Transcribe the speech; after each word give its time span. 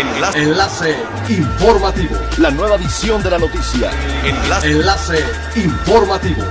Enlace. 0.00 0.42
Enlace 0.42 0.96
informativo. 1.28 2.16
La 2.38 2.50
nueva 2.50 2.76
edición 2.76 3.22
de 3.22 3.30
la 3.30 3.38
noticia. 3.38 3.90
Enlace. 4.24 4.70
Enlace 4.70 5.24
informativo. 5.56 6.42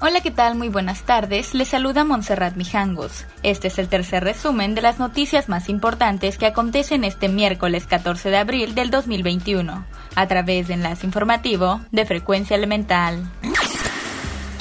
Hola, 0.00 0.20
¿qué 0.20 0.30
tal? 0.30 0.56
Muy 0.56 0.68
buenas 0.68 1.04
tardes. 1.04 1.54
Les 1.54 1.68
saluda 1.68 2.04
Montserrat 2.04 2.54
Mijangos. 2.54 3.24
Este 3.42 3.68
es 3.68 3.78
el 3.78 3.88
tercer 3.88 4.24
resumen 4.24 4.74
de 4.74 4.82
las 4.82 4.98
noticias 4.98 5.48
más 5.48 5.70
importantes 5.70 6.36
que 6.36 6.44
acontecen 6.44 7.02
este 7.02 7.30
miércoles 7.30 7.86
14 7.86 8.28
de 8.28 8.36
abril 8.36 8.74
del 8.74 8.90
2021, 8.90 9.86
a 10.14 10.26
través 10.26 10.68
de 10.68 10.74
Enlace 10.74 11.06
Informativo 11.06 11.80
de 11.92 12.04
Frecuencia 12.04 12.56
Elemental. 12.56 13.24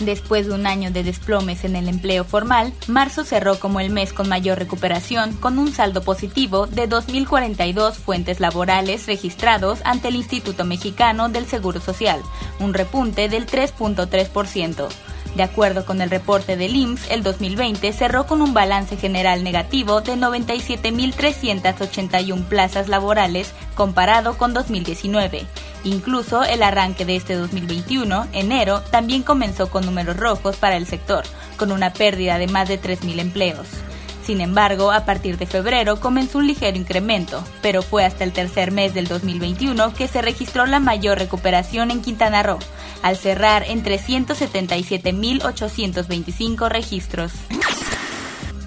Después 0.00 0.46
de 0.46 0.54
un 0.54 0.66
año 0.66 0.90
de 0.90 1.04
desplomes 1.04 1.64
en 1.64 1.76
el 1.76 1.88
empleo 1.88 2.24
formal, 2.24 2.72
marzo 2.88 3.22
cerró 3.24 3.60
como 3.60 3.80
el 3.80 3.90
mes 3.90 4.12
con 4.12 4.28
mayor 4.28 4.58
recuperación, 4.58 5.32
con 5.34 5.58
un 5.58 5.72
saldo 5.72 6.02
positivo 6.02 6.66
de 6.66 6.88
2.042 6.88 7.94
fuentes 7.94 8.40
laborales 8.40 9.06
registrados 9.06 9.78
ante 9.84 10.08
el 10.08 10.16
Instituto 10.16 10.64
Mexicano 10.64 11.28
del 11.28 11.46
Seguro 11.46 11.80
Social, 11.80 12.20
un 12.58 12.74
repunte 12.74 13.28
del 13.28 13.46
3.3%. 13.46 14.88
De 15.36 15.42
acuerdo 15.42 15.84
con 15.84 16.00
el 16.00 16.08
reporte 16.10 16.56
del 16.56 16.76
IMSS, 16.76 17.10
el 17.10 17.24
2020 17.24 17.92
cerró 17.92 18.26
con 18.26 18.40
un 18.40 18.54
balance 18.54 18.96
general 18.96 19.42
negativo 19.42 20.00
de 20.00 20.14
97.381 20.14 22.44
plazas 22.44 22.88
laborales 22.88 23.52
comparado 23.74 24.38
con 24.38 24.54
2019. 24.54 25.44
Incluso 25.84 26.42
el 26.42 26.62
arranque 26.62 27.04
de 27.04 27.16
este 27.16 27.34
2021, 27.34 28.28
enero, 28.32 28.80
también 28.90 29.22
comenzó 29.22 29.70
con 29.70 29.84
números 29.84 30.16
rojos 30.16 30.56
para 30.56 30.76
el 30.76 30.86
sector, 30.86 31.24
con 31.56 31.72
una 31.72 31.92
pérdida 31.92 32.38
de 32.38 32.48
más 32.48 32.68
de 32.68 32.80
3.000 32.80 33.20
empleos. 33.20 33.68
Sin 34.24 34.40
embargo, 34.40 34.90
a 34.90 35.04
partir 35.04 35.36
de 35.36 35.46
febrero 35.46 36.00
comenzó 36.00 36.38
un 36.38 36.46
ligero 36.46 36.78
incremento, 36.78 37.44
pero 37.60 37.82
fue 37.82 38.06
hasta 38.06 38.24
el 38.24 38.32
tercer 38.32 38.70
mes 38.70 38.94
del 38.94 39.06
2021 39.06 39.92
que 39.92 40.08
se 40.08 40.22
registró 40.22 40.64
la 40.64 40.80
mayor 40.80 41.18
recuperación 41.18 41.90
en 41.90 42.00
Quintana 42.00 42.42
Roo, 42.42 42.58
al 43.02 43.18
cerrar 43.18 43.64
en 43.68 43.84
377.825 43.84 46.70
registros. 46.70 47.32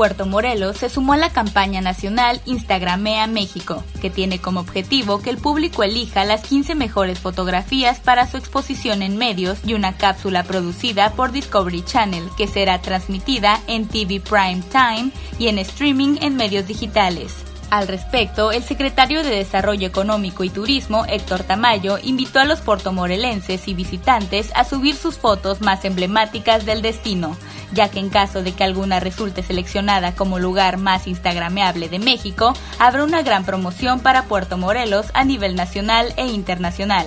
Puerto 0.00 0.24
Morelos 0.24 0.78
se 0.78 0.88
sumó 0.88 1.12
a 1.12 1.18
la 1.18 1.28
campaña 1.28 1.82
nacional 1.82 2.40
Instagramea 2.46 3.26
México, 3.26 3.84
que 4.00 4.08
tiene 4.08 4.40
como 4.40 4.60
objetivo 4.60 5.20
que 5.20 5.28
el 5.28 5.36
público 5.36 5.82
elija 5.82 6.24
las 6.24 6.40
15 6.40 6.74
mejores 6.74 7.18
fotografías 7.18 8.00
para 8.00 8.26
su 8.26 8.38
exposición 8.38 9.02
en 9.02 9.18
medios 9.18 9.58
y 9.62 9.74
una 9.74 9.98
cápsula 9.98 10.42
producida 10.42 11.12
por 11.12 11.32
Discovery 11.32 11.84
Channel 11.84 12.30
que 12.38 12.48
será 12.48 12.80
transmitida 12.80 13.60
en 13.66 13.88
TV 13.88 14.20
Prime 14.20 14.62
Time 14.72 15.10
y 15.38 15.48
en 15.48 15.58
streaming 15.58 16.16
en 16.22 16.34
medios 16.34 16.66
digitales. 16.66 17.49
Al 17.70 17.86
respecto, 17.86 18.50
el 18.50 18.64
secretario 18.64 19.22
de 19.22 19.30
Desarrollo 19.30 19.86
Económico 19.86 20.42
y 20.42 20.50
Turismo, 20.50 21.04
Héctor 21.06 21.44
Tamayo, 21.44 21.98
invitó 22.02 22.40
a 22.40 22.44
los 22.44 22.60
portomorelenses 22.60 23.68
y 23.68 23.74
visitantes 23.74 24.50
a 24.56 24.64
subir 24.64 24.96
sus 24.96 25.18
fotos 25.18 25.60
más 25.60 25.84
emblemáticas 25.84 26.66
del 26.66 26.82
destino, 26.82 27.36
ya 27.72 27.88
que 27.88 28.00
en 28.00 28.10
caso 28.10 28.42
de 28.42 28.54
que 28.54 28.64
alguna 28.64 28.98
resulte 28.98 29.44
seleccionada 29.44 30.16
como 30.16 30.40
lugar 30.40 30.78
más 30.78 31.06
instagrameable 31.06 31.88
de 31.88 32.00
México, 32.00 32.54
habrá 32.80 33.04
una 33.04 33.22
gran 33.22 33.44
promoción 33.44 34.00
para 34.00 34.24
Puerto 34.24 34.58
Morelos 34.58 35.06
a 35.14 35.22
nivel 35.22 35.54
nacional 35.54 36.12
e 36.16 36.26
internacional. 36.26 37.06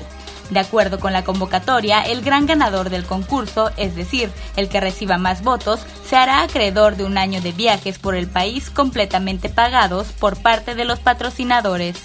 De 0.53 0.59
acuerdo 0.59 0.99
con 0.99 1.13
la 1.13 1.23
convocatoria, 1.23 2.03
el 2.03 2.21
gran 2.21 2.45
ganador 2.45 2.91
del 2.91 3.05
concurso, 3.05 3.71
es 3.75 3.95
decir, 3.95 4.29
el 4.55 4.69
que 4.69 4.79
reciba 4.79 5.17
más 5.17 5.41
votos, 5.41 5.79
se 6.07 6.15
hará 6.15 6.43
acreedor 6.43 6.95
de 6.95 7.05
un 7.05 7.17
año 7.17 7.41
de 7.41 7.51
viajes 7.51 7.97
por 7.97 8.13
el 8.13 8.27
país 8.27 8.69
completamente 8.69 9.49
pagados 9.49 10.09
por 10.11 10.37
parte 10.37 10.75
de 10.75 10.85
los 10.85 10.99
patrocinadores. 10.99 11.97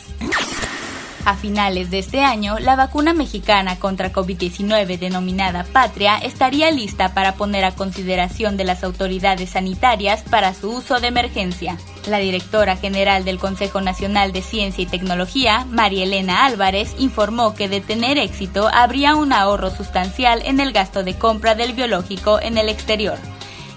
A 1.27 1.35
finales 1.35 1.91
de 1.91 1.99
este 1.99 2.23
año, 2.23 2.59
la 2.59 2.75
vacuna 2.75 3.13
mexicana 3.13 3.79
contra 3.79 4.15
COVID-19 4.15 4.99
denominada 4.99 5.65
Patria 5.65 6.17
estaría 6.17 6.71
lista 6.71 7.13
para 7.13 7.35
poner 7.35 7.67
a 7.67 7.75
consideración 7.75 8.57
de 8.57 8.65
las 8.65 8.83
autoridades 8.83 9.51
sanitarias 9.51 10.23
para 10.23 10.55
su 10.55 10.71
uso 10.71 11.01
de 11.01 11.09
emergencia. 11.09 11.77
La 12.09 12.19
directora 12.19 12.75
general 12.75 13.27
del 13.27 13.39
Consejo 13.39 13.83
Nacional 13.83 14.33
de 14.33 14.41
Ciencia 14.41 14.83
y 14.83 14.87
Tecnología, 14.87 15.67
María 15.69 16.05
Elena 16.05 16.47
Álvarez, 16.47 16.95
informó 16.99 17.55
que 17.55 17.69
de 17.69 17.83
tener 17.83 18.17
éxito 18.17 18.71
habría 18.73 19.15
un 19.15 19.31
ahorro 19.31 19.71
sustancial 19.71 20.41
en 20.47 20.59
el 20.59 20.73
gasto 20.73 21.05
de 21.05 21.19
compra 21.19 21.55
del 21.55 21.75
biológico 21.75 22.41
en 22.41 22.57
el 22.57 22.71
exterior. 22.71 23.19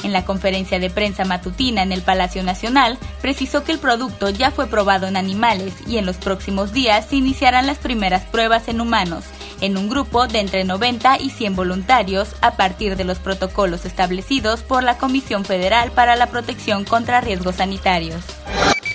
En 0.04 0.14
la 0.14 0.24
conferencia 0.24 0.80
de 0.80 0.90
prensa 0.90 1.26
matutina 1.26 1.84
en 1.84 1.92
el 1.92 2.04
Palacio 2.04 2.42
Nacional, 2.42 2.98
precisó 3.22 3.66
que 3.66 3.74
el 3.74 3.80
producto 3.80 4.30
ya 4.30 4.50
fue 4.50 4.68
probado 4.68 5.08
en 5.08 5.18
animales 5.18 5.74
y 5.86 5.98
en 5.98 6.06
los 6.06 6.16
próximos 6.16 6.72
días 6.72 7.08
se 7.10 7.18
iniciarán 7.18 7.68
las 7.68 7.80
primeras 7.80 8.24
pruebas 8.24 8.70
en 8.70 8.80
humanos, 8.80 9.26
en 9.62 9.78
un 9.78 9.90
grupo 9.90 10.28
de 10.28 10.40
entre 10.40 10.64
90 10.64 11.20
y 11.20 11.30
100 11.30 11.56
voluntarios 11.56 12.36
a 12.42 12.58
partir 12.58 12.98
de 12.98 13.06
los 13.06 13.20
protocolos 13.20 13.86
establecidos 13.86 14.62
por 14.62 14.84
la 14.84 14.98
Comisión 14.98 15.46
Federal 15.46 15.92
para 15.92 16.16
la 16.16 16.28
Protección 16.28 16.84
contra 16.84 17.22
Riesgos 17.22 17.56
Sanitarios. 17.56 18.24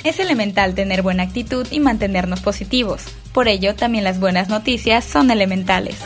Es 0.04 0.20
elemental 0.20 0.74
tener 0.74 1.02
buena 1.02 1.24
actitud 1.24 1.66
y 1.70 1.80
mantenernos 1.80 2.40
positivos. 2.40 3.04
Por 3.32 3.48
ello, 3.48 3.74
también 3.74 4.04
las 4.04 4.20
buenas 4.20 4.48
noticias 4.48 5.04
son 5.04 5.30
elementales. 5.30 5.96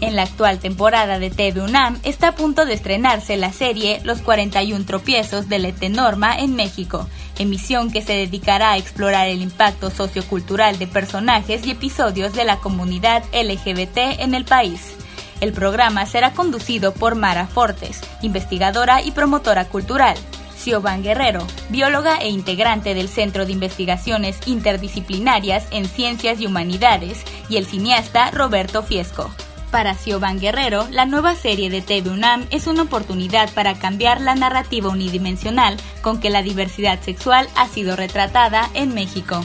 En 0.00 0.16
la 0.16 0.22
actual 0.22 0.58
temporada 0.58 1.18
de 1.18 1.30
TV 1.30 1.60
UNAM 1.60 1.98
está 2.02 2.28
a 2.28 2.34
punto 2.34 2.66
de 2.66 2.74
estrenarse 2.74 3.36
la 3.36 3.52
serie 3.52 4.00
Los 4.04 4.20
41 4.20 4.84
tropiezos 4.84 5.48
de 5.48 5.58
la 5.58 5.72
Norma 5.88 6.36
en 6.38 6.54
México, 6.56 7.08
emisión 7.38 7.90
que 7.90 8.02
se 8.02 8.12
dedicará 8.12 8.72
a 8.72 8.78
explorar 8.78 9.28
el 9.28 9.42
impacto 9.42 9.90
sociocultural 9.90 10.78
de 10.78 10.86
personajes 10.86 11.66
y 11.66 11.70
episodios 11.70 12.32
de 12.32 12.44
la 12.44 12.58
comunidad 12.58 13.24
LGBT 13.32 14.20
en 14.20 14.34
el 14.34 14.44
país. 14.44 14.94
El 15.40 15.52
programa 15.52 16.06
será 16.06 16.32
conducido 16.32 16.94
por 16.94 17.16
Mara 17.16 17.46
Fortes, 17.46 18.00
investigadora 18.22 19.02
y 19.02 19.10
promotora 19.10 19.66
cultural, 19.66 20.16
Siobhan 20.56 21.02
Guerrero, 21.02 21.46
bióloga 21.68 22.16
e 22.16 22.28
integrante 22.28 22.94
del 22.94 23.08
Centro 23.08 23.44
de 23.44 23.52
Investigaciones 23.52 24.38
Interdisciplinarias 24.46 25.66
en 25.70 25.86
Ciencias 25.86 26.40
y 26.40 26.46
Humanidades, 26.46 27.22
y 27.50 27.58
el 27.58 27.66
cineasta 27.66 28.30
Roberto 28.30 28.82
Fiesco. 28.82 29.30
Para 29.74 29.94
Siobhan 29.94 30.38
Guerrero, 30.38 30.86
la 30.92 31.04
nueva 31.04 31.34
serie 31.34 31.68
de 31.68 31.82
TV 31.82 32.08
UNAM 32.08 32.46
es 32.50 32.68
una 32.68 32.82
oportunidad 32.82 33.52
para 33.54 33.74
cambiar 33.74 34.20
la 34.20 34.36
narrativa 34.36 34.88
unidimensional 34.88 35.76
con 36.00 36.20
que 36.20 36.30
la 36.30 36.42
diversidad 36.42 37.00
sexual 37.00 37.48
ha 37.56 37.66
sido 37.66 37.96
retratada 37.96 38.70
en 38.74 38.94
México. 38.94 39.44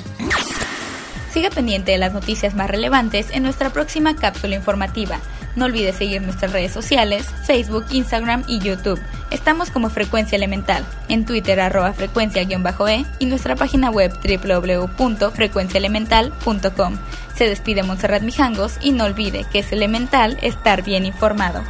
Siga 1.33 1.49
pendiente 1.49 1.93
de 1.93 1.97
las 1.97 2.13
noticias 2.13 2.53
más 2.53 2.69
relevantes 2.69 3.31
en 3.31 3.41
nuestra 3.41 3.71
próxima 3.71 4.15
cápsula 4.15 4.55
informativa. 4.55 5.19
No 5.55 5.65
olvide 5.65 5.93
seguir 5.93 6.21
nuestras 6.21 6.53
redes 6.53 6.73
sociales, 6.73 7.25
Facebook, 7.47 7.85
Instagram 7.89 8.43
y 8.47 8.59
YouTube. 8.59 9.01
Estamos 9.31 9.71
como 9.71 9.89
Frecuencia 9.89 10.35
Elemental, 10.35 10.85
en 11.07 11.25
Twitter 11.25 11.59
arroba 11.59 11.91
frecuencia-e 11.93 12.47
y 13.17 13.25
nuestra 13.25 13.55
página 13.55 13.89
web 13.89 14.13
www.frecuenciaelemental.com. 14.13 16.99
Se 17.39 17.45
despide 17.45 17.81
Montserrat 17.83 18.21
Mijangos 18.21 18.73
y 18.81 18.91
no 18.91 19.05
olvide 19.05 19.45
que 19.49 19.59
es 19.59 19.71
elemental 19.71 20.37
estar 20.41 20.83
bien 20.83 21.05
informado. 21.05 21.63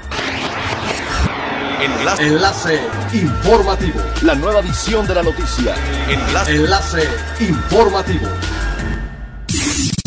Enlace. 1.79 2.23
Enlace 2.23 2.79
informativo. 3.13 3.99
La 4.23 4.33
nueva 4.33 4.61
edición 4.61 5.05
de 5.05 5.13
la 5.13 5.21
noticia. 5.21 5.75
Enlace. 6.09 6.55
Enlace 6.55 7.03
informativo. 7.39 8.27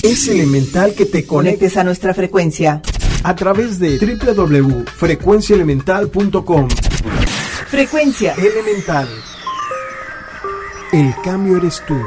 Es 0.02 0.26
elemental 0.26 0.96
que 0.96 1.06
te 1.06 1.24
conectes 1.24 1.76
a 1.76 1.84
nuestra 1.84 2.12
frecuencia 2.12 2.82
a 3.22 3.36
través 3.36 3.78
de 3.78 3.98
www.frecuenciaelemental.com. 3.98 6.68
Frecuencia 7.68 8.34
Elemental. 8.34 9.08
El 10.92 11.14
cambio 11.22 11.58
eres 11.58 11.80
tú. 11.86 12.02